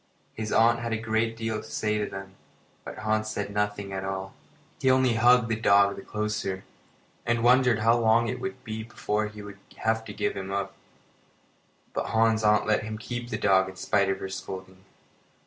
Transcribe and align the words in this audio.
His 0.33 0.51
aunt 0.51 0.79
had 0.79 0.93
a 0.93 0.97
great 0.97 1.37
deal 1.37 1.61
to 1.61 1.69
say 1.69 1.99
to 1.99 2.09
them, 2.09 2.33
but 2.83 2.97
Hans 2.97 3.29
said 3.29 3.51
nothing 3.53 3.93
at 3.93 4.03
all. 4.03 4.33
He 4.79 4.89
only 4.89 5.13
hugged 5.13 5.47
the 5.47 5.55
dog 5.55 5.95
the 5.95 6.01
closer, 6.01 6.63
and 7.23 7.43
wondered 7.43 7.77
how 7.77 7.99
long 7.99 8.27
it 8.27 8.39
would 8.41 8.63
be 8.63 8.81
before 8.81 9.27
he 9.27 9.43
would 9.43 9.59
have 9.77 10.03
to 10.05 10.11
give 10.11 10.33
him 10.33 10.51
up. 10.51 10.73
But 11.93 12.07
Hans's 12.07 12.43
aunt 12.43 12.65
let 12.65 12.81
him 12.81 12.97
keep 12.97 13.29
the 13.29 13.37
dog 13.37 13.69
in 13.69 13.75
spite 13.75 14.09
of 14.09 14.19
her 14.21 14.29
scolding. 14.29 14.85